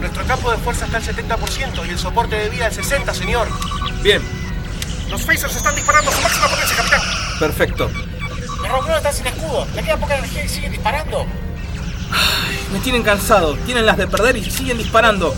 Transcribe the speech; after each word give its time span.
Nuestro 0.00 0.24
campo 0.26 0.50
de 0.50 0.56
fuerza 0.58 0.86
está 0.86 0.98
al 0.98 1.02
70% 1.02 1.86
y 1.86 1.90
el 1.90 1.98
soporte 1.98 2.36
de 2.36 2.48
vida 2.50 2.66
al 2.66 2.72
60%, 2.72 3.12
señor. 3.14 3.48
Bien, 4.02 4.22
Los 5.10 5.22
phasers 5.22 5.56
están 5.56 5.74
disparando 5.74 6.10
a 6.10 6.14
su 6.14 6.20
máxima 6.22 6.48
potencia, 6.48 6.76
capitán. 6.76 7.00
perfecto. 7.38 7.90
Los 8.62 8.68
rockroll 8.68 8.96
están 8.98 9.14
sin 9.14 9.26
escudo. 9.26 9.66
Le 9.74 9.82
queda 9.82 9.96
poca 9.96 10.18
energía 10.18 10.44
y 10.44 10.48
siguen 10.48 10.72
disparando. 10.72 11.26
Me 12.72 12.78
tienen 12.80 13.02
cansado, 13.02 13.54
tienen 13.66 13.86
las 13.86 13.96
de 13.96 14.06
perder 14.06 14.36
y 14.36 14.50
siguen 14.50 14.78
disparando. 14.78 15.34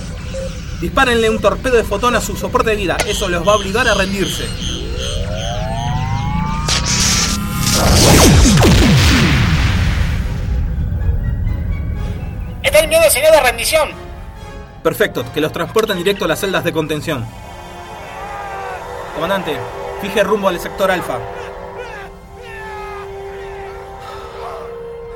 Dispárenle 0.81 1.31
un 1.31 1.41
torpedo 1.41 1.77
de 1.77 1.85
fotón 1.85 2.17
a 2.17 2.21
su 2.21 2.37
soporte 2.37 2.71
de 2.71 2.77
vida, 2.77 2.97
eso 3.07 3.29
los 3.29 3.47
va 3.47 3.53
a 3.53 3.57
obligar 3.57 3.87
a 3.87 3.95
rendirse. 3.95 4.49
Está 12.91 12.97
enviando 12.97 13.11
señal 13.11 13.33
de 13.33 13.51
rendición. 13.51 13.89
Perfecto, 14.83 15.25
que 15.33 15.41
los 15.41 15.53
transporten 15.53 15.97
directo 15.97 16.25
a 16.25 16.29
las 16.29 16.41
celdas 16.41 16.65
de 16.65 16.73
contención. 16.73 17.25
Comandante, 19.15 19.57
fije 20.03 20.25
rumbo 20.25 20.49
al 20.49 20.59
sector 20.59 20.91
alfa. 20.91 21.21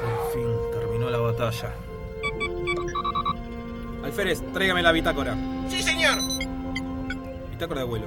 Por 0.00 0.32
fin 0.32 0.46
terminó 0.72 1.10
la 1.10 1.18
batalla. 1.18 1.74
Alférez, 4.04 4.40
tráigame 4.52 4.80
la 4.80 4.92
bitácora. 4.92 5.36
Sí, 5.68 5.82
señor. 5.82 6.16
Bitácora 7.50 7.80
de 7.80 7.86
vuelo. 7.86 8.06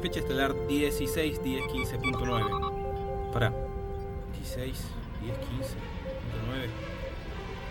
Fecha 0.00 0.20
estelar 0.20 0.54
16 0.66 1.42
10 1.42 1.64
15.9. 1.64 3.32
Pará. 3.34 3.52
16 4.32 4.82
10 5.20 5.36
15.9. 5.36 6.94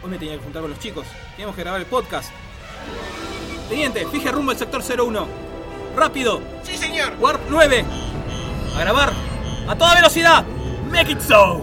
Hoy 0.03 0.09
me 0.09 0.17
tenía 0.17 0.35
que 0.35 0.43
juntar 0.43 0.61
con 0.61 0.71
los 0.71 0.79
chicos. 0.79 1.05
Teníamos 1.31 1.55
que 1.55 1.61
grabar 1.61 1.79
el 1.79 1.87
podcast. 1.87 2.29
Teniente, 3.69 4.05
fije 4.07 4.31
rumbo 4.31 4.51
al 4.51 4.57
sector 4.57 4.83
01. 4.83 5.27
¡Rápido! 5.95 6.41
Sí, 6.63 6.75
señor. 6.75 7.13
Warp 7.19 7.41
9. 7.49 7.85
A 8.75 8.79
grabar. 8.81 9.13
A 9.67 9.75
toda 9.77 9.95
velocidad. 9.95 10.43
Make 10.91 11.13
it 11.13 11.21
so. 11.21 11.61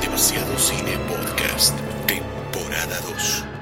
Demasiado 0.00 0.58
Cine 0.58 0.96
Podcast, 1.06 1.78
temporada 2.06 2.98
2. 3.10 3.55